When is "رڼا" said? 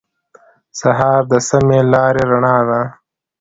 2.31-2.57